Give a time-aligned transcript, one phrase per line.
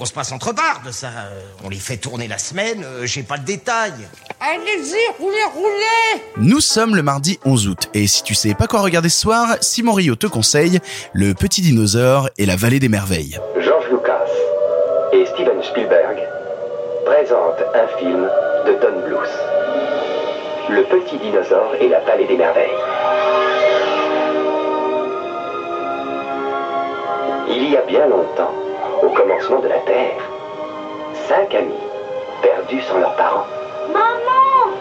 [0.00, 1.06] On se passe entre bardes, ça.
[1.06, 3.92] Euh, On les fait tourner la semaine, euh, j'ai pas le détail.
[4.40, 8.80] Allez-y, roulez, roulez Nous sommes le mardi 11 août et si tu sais pas quoi
[8.80, 10.80] regarder ce soir, Simon Rio te conseille
[11.12, 13.38] Le Petit Dinosaure et la Vallée des Merveilles.
[13.60, 14.26] George Lucas
[15.12, 16.18] et Steven Spielberg
[17.06, 18.28] présentent un film
[18.66, 19.30] de Don Bluth.
[20.70, 22.70] Le petit dinosaure et la vallée des merveilles.
[27.48, 28.54] Il y a bien longtemps,
[29.04, 30.22] au commencement de la Terre,
[31.28, 31.74] cinq amis,
[32.42, 33.46] perdus sans leurs parents,
[33.92, 34.72] Maman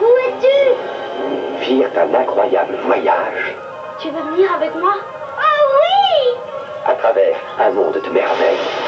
[0.00, 1.64] Où es-tu?
[1.64, 3.56] Firent un incroyable voyage.
[3.98, 4.92] Tu veux venir avec moi?
[5.38, 6.36] Oh oui!
[6.86, 8.83] À travers un monde de merveilles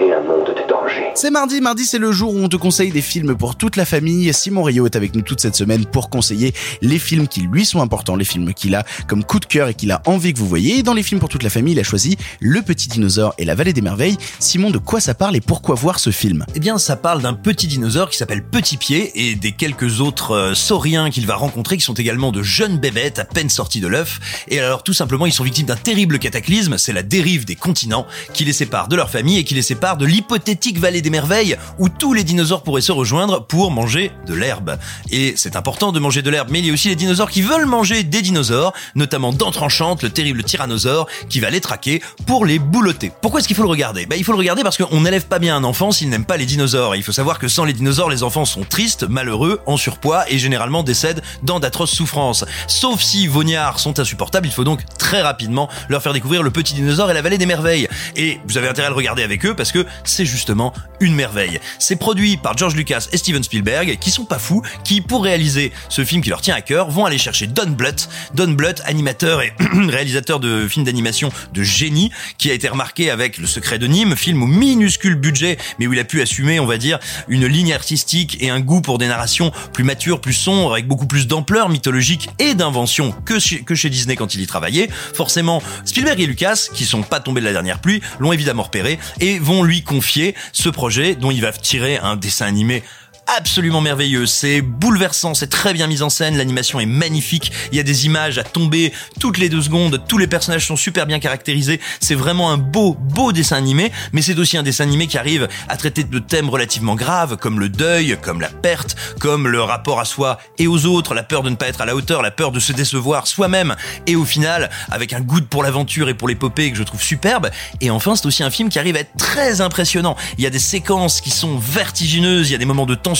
[0.00, 1.10] et un monde de danger.
[1.14, 3.84] C'est mardi, mardi c'est le jour où on te conseille des films pour toute la
[3.84, 4.32] famille.
[4.32, 6.52] Simon Rio est avec nous toute cette semaine pour conseiller
[6.82, 9.74] les films qui lui sont importants, les films qu'il a comme coup de cœur et
[9.74, 10.78] qu'il a envie que vous voyez.
[10.78, 13.44] Et dans les films pour toute la famille, il a choisi Le Petit Dinosaure et
[13.44, 14.16] la Vallée des Merveilles.
[14.38, 16.44] Simon, de quoi ça parle et pourquoi voir ce film?
[16.54, 20.32] Eh bien, ça parle d'un petit dinosaure qui s'appelle Petit Pied et des quelques autres
[20.32, 23.86] euh, sauriens qu'il va rencontrer qui sont également de jeunes bébêtes à peine sortis de
[23.86, 24.44] l'œuf.
[24.48, 28.06] Et alors, tout simplement, ils sont victimes d'un terrible cataclysme, c'est la dérive des continents
[28.32, 31.56] qui les sépare de leur famille et qui les sépare de l'hypothétique vallée des merveilles
[31.78, 34.78] où tous les dinosaures pourraient se rejoindre pour manger de l'herbe.
[35.10, 37.42] Et c'est important de manger de l'herbe, mais il y a aussi les dinosaures qui
[37.42, 42.58] veulent manger des dinosaures, notamment d'entranchante, le terrible tyrannosaure, qui va les traquer pour les
[42.58, 43.12] boulotter.
[43.20, 44.06] Pourquoi est-ce qu'il faut le regarder?
[44.06, 46.38] Bah, Il faut le regarder parce qu'on n'élève pas bien un enfant s'il n'aime pas
[46.38, 46.94] les dinosaures.
[46.94, 50.24] Et il faut savoir que sans les dinosaures, les enfants sont tristes, malheureux, en surpoids
[50.30, 52.46] et généralement décèdent dans d'atroces souffrances.
[52.68, 56.72] Sauf si Vognards sont insupportables, il faut donc très rapidement leur faire découvrir le petit
[56.72, 57.88] dinosaure et la vallée des merveilles.
[58.16, 59.73] Et vous avez intérêt à le regarder avec eux parce que
[60.04, 61.60] c'est justement une merveille.
[61.78, 65.72] C'est produit par George Lucas et Steven Spielberg, qui sont pas fous, qui pour réaliser
[65.88, 69.42] ce film qui leur tient à cœur, vont aller chercher Don Bluth, Don Bluth, animateur
[69.42, 69.52] et
[69.88, 74.16] réalisateur de films d'animation de génie, qui a été remarqué avec Le Secret de Nîmes,
[74.16, 77.72] film au minuscule budget, mais où il a pu assumer, on va dire, une ligne
[77.72, 81.68] artistique et un goût pour des narrations plus matures, plus sombres, avec beaucoup plus d'ampleur
[81.68, 84.88] mythologique et d'invention que chez, Disney quand il y travaillait.
[85.14, 88.98] Forcément, Spielberg et Lucas, qui sont pas tombés de la dernière pluie, l'ont évidemment repéré
[89.20, 92.82] et vont lui confier ce projet dont il va tirer un dessin animé
[93.26, 97.80] absolument merveilleux, c'est bouleversant, c'est très bien mis en scène, l'animation est magnifique, il y
[97.80, 101.18] a des images à tomber toutes les deux secondes, tous les personnages sont super bien
[101.18, 105.18] caractérisés, c'est vraiment un beau, beau dessin animé, mais c'est aussi un dessin animé qui
[105.18, 109.62] arrive à traiter de thèmes relativement graves, comme le deuil, comme la perte, comme le
[109.62, 112.22] rapport à soi et aux autres, la peur de ne pas être à la hauteur,
[112.22, 113.74] la peur de se décevoir soi-même,
[114.06, 117.50] et au final, avec un goût pour l'aventure et pour l'épopée que je trouve superbe,
[117.80, 120.50] et enfin c'est aussi un film qui arrive à être très impressionnant, il y a
[120.50, 123.13] des séquences qui sont vertigineuses, il y a des moments de tension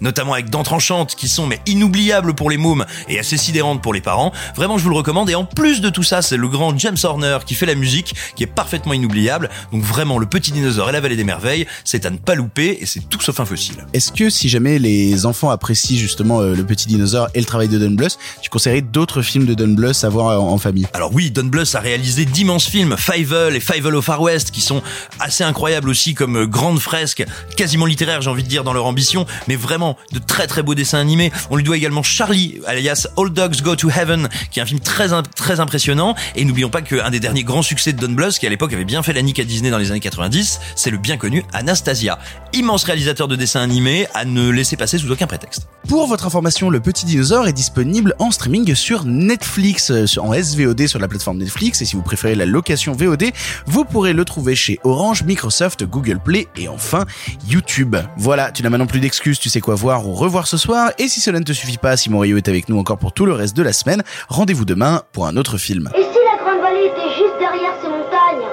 [0.00, 3.92] notamment avec dents tranchantes qui sont mais inoubliables pour les mômes et assez sidérantes pour
[3.92, 4.32] les parents.
[4.56, 5.30] Vraiment, je vous le recommande.
[5.30, 8.14] Et en plus de tout ça, c'est le grand James Horner qui fait la musique,
[8.36, 9.50] qui est parfaitement inoubliable.
[9.72, 12.78] Donc vraiment, le petit dinosaure et la vallée des merveilles, c'est à ne pas louper
[12.80, 13.86] et c'est tout sauf un fossile.
[13.92, 17.68] Est-ce que si jamais les enfants apprécient justement euh, Le Petit Dinosaure et le travail
[17.68, 20.86] de Don Bluth, tu conseillerais d'autres films de Don Bluth à voir en, en famille?
[20.92, 24.60] Alors oui, Don Bluth a réalisé d'immenses films, Fievel et Fievel au Far West, qui
[24.60, 24.82] sont
[25.18, 27.24] assez incroyables aussi comme euh, grandes fresques,
[27.56, 30.74] quasiment littéraires, j'ai envie de dire, dans leur ambition, mais vraiment de très très beaux
[30.74, 31.32] dessins animés.
[31.50, 34.80] On lui doit également Charlie, alias All Dogs Go to Heaven, qui est un film
[34.80, 36.14] très très impressionnant.
[36.36, 38.84] Et n'oublions pas qu'un des derniers grands succès de Don Bluth, qui à l'époque avait
[38.84, 42.18] bien fait la nique à Disney dans les années 90, c'est le bien connu Anastasia.
[42.52, 45.68] Immense réalisateur de dessins animés à ne laisser passer sous aucun prétexte.
[45.88, 50.86] Pour votre information, Le Petit Dinosaure est disponible en streaming sur Netflix, euh, en SVOD
[50.86, 51.82] sur la plateforme Netflix.
[51.82, 53.30] Et si vous préférez la location VOD,
[53.66, 57.06] vous pourrez le trouver chez Orange, Microsoft, Google Play et enfin
[57.48, 57.96] YouTube.
[58.16, 60.90] Voilà, tu n'as maintenant plus d'excuses, tu sais quoi voir ou revoir ce soir.
[60.98, 63.26] Et si cela ne te suffit pas, Simon Rio est avec nous encore pour tout
[63.26, 64.02] le reste de la semaine.
[64.28, 65.90] Rendez-vous demain pour un autre film.
[65.96, 68.46] Et si la grande vallée était juste derrière ces montagnes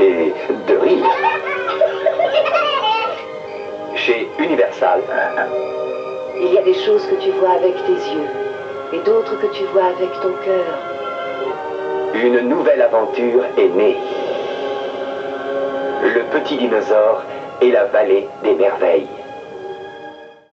[0.00, 0.32] Et
[0.72, 1.04] de rire.
[3.96, 5.00] Chez Universal,
[6.40, 8.28] Il y a des choses que tu vois avec tes yeux
[8.92, 10.78] et d'autres que tu vois avec ton cœur.
[12.14, 13.96] une nouvelle aventure est née.
[16.02, 17.22] Le petit dinosaure
[17.62, 19.06] et la vallée des merveilles.